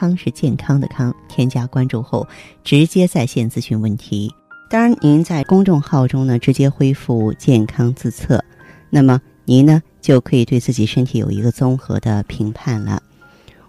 [0.00, 2.26] 康是健康的康，添加关注后
[2.64, 4.34] 直接在线咨询问题。
[4.70, 8.42] 当然，您在公众号中呢直接恢复健康自测，
[8.88, 13.02] 那么您呢就可以对自己身体有一个综合的评判了。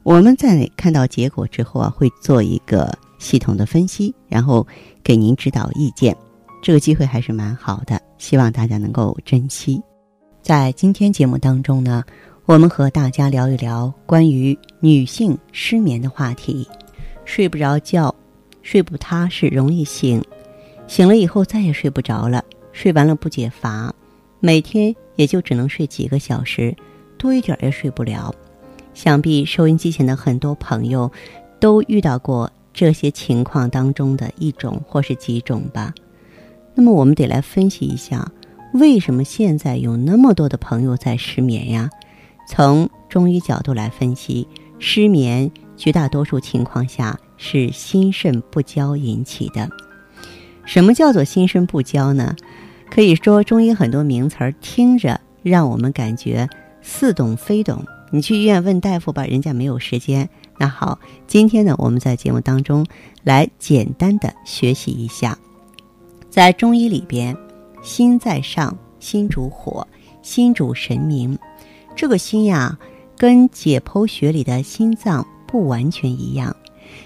[0.04, 4.66] 我们在看到结果之后啊，会做一个系统的分析，然后
[5.04, 6.16] 给您指导意见。
[6.62, 9.82] 这个机会还是蛮好的，希望大家能够珍惜。
[10.42, 12.02] 在今天节目当中呢。
[12.48, 16.68] 我们和大家聊一聊关于女性失眠的话题。
[17.24, 18.14] 睡不着觉，
[18.64, 20.22] 睡不踏实，容易醒，
[20.88, 23.94] 醒了以后再也睡不着了，睡完了不解乏，
[24.40, 26.76] 每天也就只能睡几个小时，
[27.16, 28.34] 多一点也睡不了。
[28.96, 31.10] 想必收音机前的很多朋友
[31.60, 35.94] 都遇到过这些情况当中的一种或是几种吧。
[36.74, 38.30] 那么我们得来分析一下，
[38.74, 41.88] 为什么现在有那么多的朋友在失眠呀？
[42.54, 44.46] 从中医角度来分析，
[44.78, 49.70] 失眠绝大多数情况下是心肾不交引起的。
[50.66, 52.36] 什么叫做心肾不交呢？
[52.90, 56.50] 可以说中医很多名词儿听着让我们感觉
[56.82, 57.86] 似懂非懂。
[58.12, 60.28] 你去医院问大夫吧，人家没有时间。
[60.60, 62.86] 那好，今天呢，我们在节目当中
[63.24, 65.38] 来简单的学习一下，
[66.30, 67.34] 在中医里边，
[67.82, 69.88] 心在上，心主火，
[70.22, 71.40] 心主神明。
[71.96, 72.78] 这个心呀，
[73.18, 76.56] 跟解剖学里的心脏不完全一样。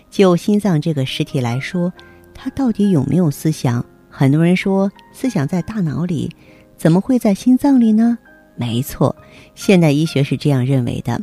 [0.09, 1.91] 就心脏这个实体来说，
[2.33, 3.85] 它到底有没有思想？
[4.09, 6.31] 很多人说思想在大脑里，
[6.77, 8.17] 怎么会在心脏里呢？
[8.55, 9.13] 没错，
[9.55, 11.21] 现代医学是这样认为的。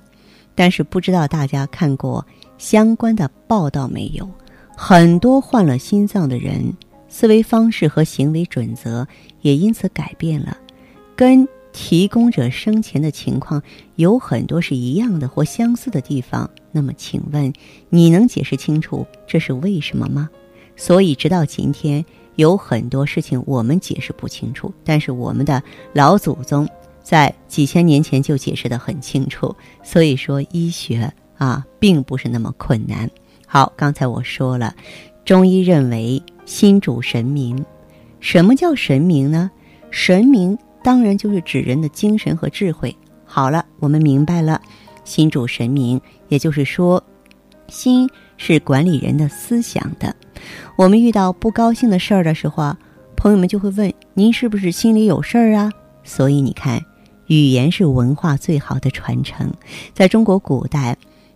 [0.54, 2.26] 但是不知道大家看过
[2.58, 4.28] 相关的报道没有？
[4.76, 6.74] 很多患了心脏的人，
[7.08, 9.08] 思维方式和行为准则
[9.40, 10.56] 也因此改变了，
[11.16, 11.48] 跟。
[11.72, 13.62] 提供者生前的情况
[13.96, 17.52] 有很多是一样的或相似的地方，那么请问
[17.88, 20.28] 你能解释清楚这是为什么吗？
[20.76, 22.04] 所以直到今天，
[22.36, 25.62] 有很多事情我们解释不清楚，但是我们的
[25.92, 26.68] 老祖宗
[27.02, 29.54] 在几千年前就解释得很清楚。
[29.82, 33.10] 所以说医学啊，并不是那么困难。
[33.46, 34.74] 好，刚才我说了，
[35.24, 37.64] 中医认为心主神明，
[38.20, 39.50] 什么叫神明呢？
[39.90, 40.58] 神明。
[40.82, 42.94] 当然就是指人的精神和智慧。
[43.24, 44.60] 好了，我们明白了，
[45.04, 47.02] 心主神明，也就是说，
[47.68, 50.14] 心是管理人的思想的。
[50.76, 52.78] 我们遇到不高兴的事儿的时候啊，
[53.16, 55.72] 朋友们就会问：“您是不是心里有事儿啊？”
[56.04, 56.84] 所以你看，
[57.26, 59.50] 语言是文化最好的传承。
[59.94, 60.94] 在中国古代，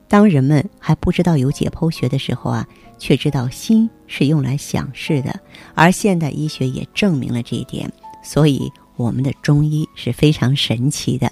[0.09, 2.67] 当人们还不知道有解剖学的时候啊，
[2.99, 5.41] 却知道心是用来想事的。
[5.75, 7.91] 而现代医学也证明了这一点，
[8.23, 8.71] 所以。
[8.97, 11.31] 我们的中医是非常神奇的。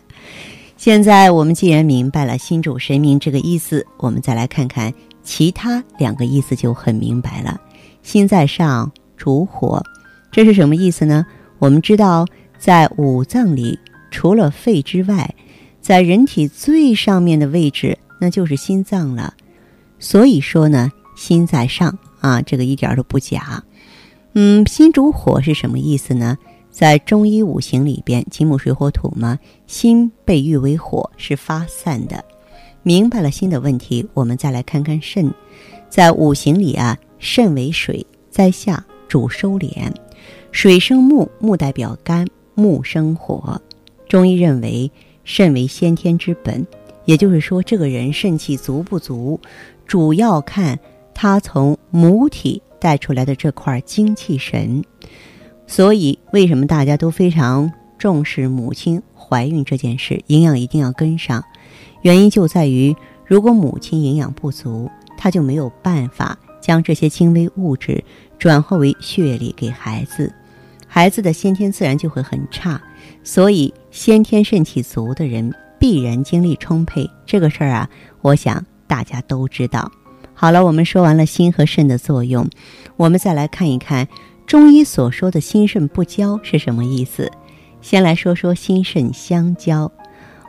[0.76, 4.92] 现在我们既然明白了“心主神明”这个意思，我们再来看看
[5.22, 7.60] 其他两个意思就很明白了。
[8.02, 9.82] 心在上，主火，
[10.30, 11.25] 这是什么意思呢？
[11.58, 12.26] 我们知道，
[12.58, 13.78] 在五脏里，
[14.10, 15.34] 除了肺之外，
[15.81, 19.32] 在人体最上面的位置，那就是心脏了。
[19.98, 23.62] 所以说呢，心在上啊，这个一点都不假。
[24.34, 26.36] 嗯，心主火是什么意思呢？
[26.74, 32.24] 在中医五行里边，金木水火土嘛，心被誉为火，是发散的。
[32.82, 35.32] 明白了心的问题，我们再来看看肾。
[35.88, 39.70] 在五行里啊，肾为水，在下主收敛。
[40.50, 42.26] 水生木，木代表肝，
[42.56, 43.62] 木生火。
[44.08, 44.90] 中医认为
[45.22, 46.66] 肾为先天之本，
[47.04, 49.38] 也就是说，这个人肾气足不足，
[49.87, 50.76] 主要看
[51.14, 54.84] 他从母体带出来的这块精气神。
[55.66, 60.22] 所以，为什么大家都非常重视母亲怀孕这件事？
[60.26, 61.43] 营养一定要跟上，
[62.02, 62.94] 原因就在于，
[63.26, 68.05] 如果母亲营养不足，她就没有办法将这些精微物质
[68.38, 70.32] 转化为血液里给孩子，
[70.87, 72.81] 孩子的先天自然就会很差。
[73.22, 77.08] 所以，先天肾气足的人必然精力充沛。
[77.25, 77.88] 这个事儿啊，
[78.20, 79.90] 我想大家都知道。
[80.34, 82.46] 好了，我们说完了心和肾的作用，
[82.96, 84.06] 我们再来看一看。
[84.46, 87.31] 中医所说的心肾不交是什么意思？
[87.81, 89.91] 先来说说心肾相交。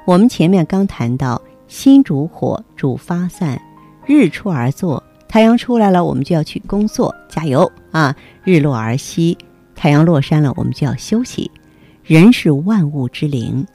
[0.06, 3.60] 我们前面刚谈到，心主火，主发散，
[4.06, 8.16] 日出而作，太阳出来了，我们就要去工作，加油啊！
[8.44, 9.38] 日落而息，
[9.76, 11.50] 太阳落山了，我们就要休息。
[12.04, 13.66] 人是万物之灵，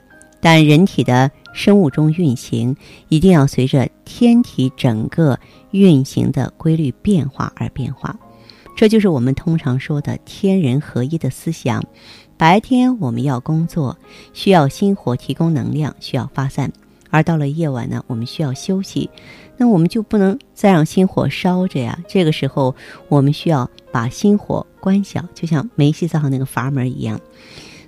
[0.41, 2.77] 但人体的生物钟运行
[3.09, 5.37] 一定要随着天体整个
[5.73, 8.17] 运行的规律变化而变化。
[8.81, 11.85] 这就是我们通常说的天人合一的思想。
[12.39, 13.99] 白天我们要工作，
[14.33, 16.71] 需要心火提供能量，需要发散；
[17.11, 19.11] 而到了夜晚呢，我们需要休息。
[19.59, 21.99] 那我们就不能再让心火烧着呀。
[22.09, 22.75] 这个时候，
[23.11, 27.21] 我们需要把心火关小，就像煤气灶上那个阀门一样。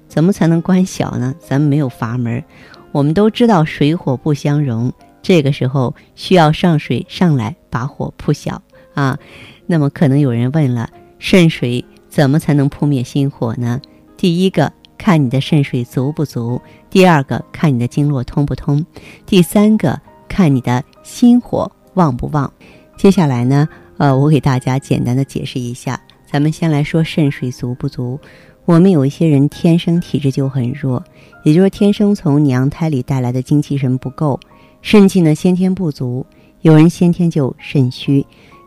[0.08, 1.34] 怎么才能关小呢？
[1.40, 2.44] 咱们没有阀门，
[2.92, 4.92] 我们都知道水火不相容。
[5.22, 8.60] 这个时候需要上水上来把火扑小
[8.94, 9.18] 啊。
[9.66, 13.80] 那么可能有人问了，肾水怎么才能扑灭心火呢？
[14.16, 16.60] 第一个看你的肾水足不足，
[16.90, 18.84] 第二个看你的经络通不通，
[19.24, 22.52] 第三个看你的心火旺不旺。
[22.96, 26.00] 接下来呢，呃，我给大家简单的解释一下。
[26.30, 28.18] 咱们先来说肾水足不足。
[28.64, 31.02] 我们有一些人天生体质就很弱，
[31.42, 34.38] 也就是天生从娘胎里带来的精气神不够，
[34.82, 36.24] 肾气呢先天不足。
[36.60, 38.24] 有人先天就肾虚。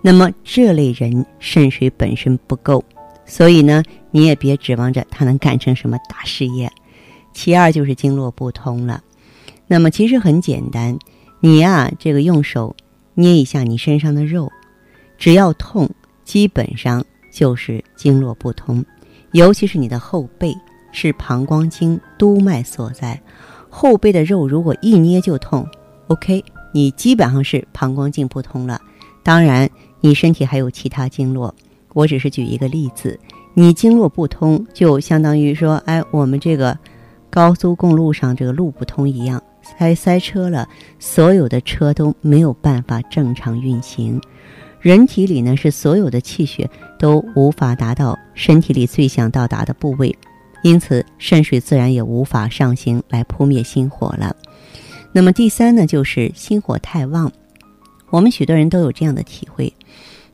[0.07, 2.85] 那么这类人肾水本身不够，
[3.25, 3.81] 所以呢，
[4.11, 6.71] 你也别指望着他能干成什么大事业。
[7.33, 9.01] 其二就是经络不通了。
[9.65, 10.95] 那么其实很简单，
[11.39, 12.75] 你呀，这个用手
[13.15, 14.51] 捏一下你身上的肉，
[15.17, 15.89] 只要痛，
[16.23, 17.03] 基本上
[17.33, 18.85] 就是经络不通。
[19.31, 20.55] 尤其是你的后背
[20.91, 23.19] 是膀胱经督脉所在，
[23.71, 25.67] 后背的肉如果一捏就痛
[26.09, 28.79] ，OK，你基本上是膀胱经不通了。
[29.23, 29.67] 当然。
[30.05, 31.51] 你身体还有其他经络，
[31.93, 33.19] 我只是举一个例子。
[33.55, 36.77] 你经络不通，就相当于说，哎，我们这个
[37.31, 40.69] 高速公路上这个路不通一样，塞塞车了，
[40.99, 44.21] 所有的车都没有办法正常运行。
[44.79, 46.69] 人体里呢，是所有的气血
[46.99, 50.15] 都无法达到身体里最想到达的部位，
[50.61, 54.35] 因此肾水自然也无法上行来扑灭心火了。
[55.11, 57.31] 那么第三呢，就是心火太旺。
[58.15, 59.73] 我们许多人都有这样的体会，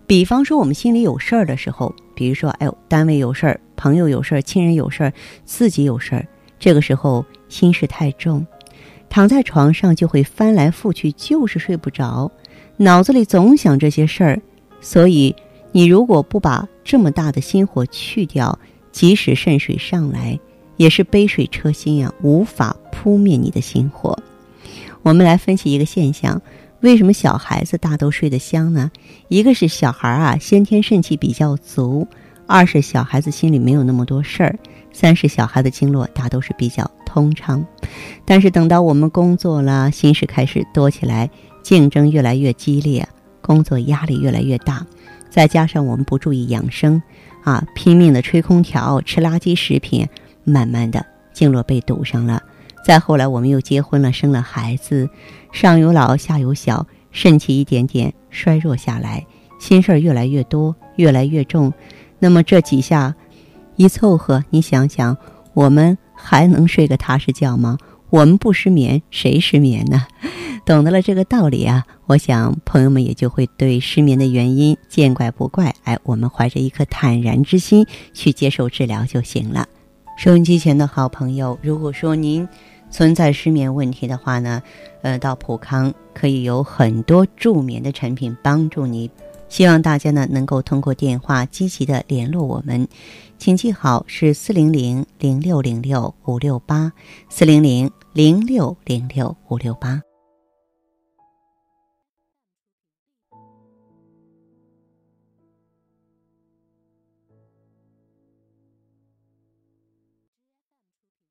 [0.06, 5.12] 比方说我们心里有事儿的时候，比如说，哎呦，单位有事儿，朋友有事儿，亲人有事儿，
[5.46, 6.28] 自己有事儿，
[6.60, 8.46] 这个时候心事太重，
[9.10, 12.32] 躺在床上就会翻来覆去，就是睡不着，
[12.78, 14.40] 脑子里总想这些事儿。
[14.80, 15.36] 所以，
[15.72, 18.60] 你如果不把这么大的心火去掉，
[18.92, 20.40] 即使肾水上来，
[20.78, 24.16] 也是杯水车薪呀，无法扑灭你的心火。
[25.02, 26.40] 我们来分析一个现象。
[26.82, 28.92] 为什么小孩子大都睡得香呢？
[29.28, 32.08] 一个是小孩啊，先天肾气比较足；
[32.48, 34.56] 二是小孩子心里没有那么多事儿；
[34.92, 37.64] 三是小孩的经络大都是比较通畅。
[38.26, 41.30] 但是等到我们工作了，心事开始多起来，
[41.62, 43.08] 竞争越来越激烈，
[43.42, 44.84] 工作压力越来越大，
[45.30, 47.00] 再加上我们不注意养生，
[47.44, 50.08] 啊，拼命的吹空调、吃垃圾食品，
[50.44, 52.42] 慢慢的经络被堵上了。
[52.84, 55.08] 再后来，我们又结婚了，生了孩子，
[55.52, 59.26] 上有老，下有小，肾气一点点衰弱下来，
[59.60, 61.74] 心事儿越来越多，越来越重。
[62.20, 63.16] 那么这几下
[63.76, 65.18] 一凑合，你想想，
[65.54, 67.78] 我们还能睡个踏实觉吗？
[68.10, 70.06] 我们不失眠，谁失眠呢？
[70.66, 75.74] 懂得了这个道理啊，我想朋友们也就会对失眠的原因见怪不怪。
[75.84, 79.68] 哎，我们怀着一颗坦然之心去接受治疗就行了。
[80.18, 82.48] 收音机前的好朋友，如果说您
[82.92, 84.62] 存在失眠问题的话呢，
[85.02, 89.10] 呃，到普康可以有很多助眠的产品帮助你。
[89.50, 92.88] 希望大家呢能够通过电话积极的联络我们，
[93.38, 96.92] 请记好是四零零零六零六五六八，
[97.30, 100.02] 四零零零六零六五六八。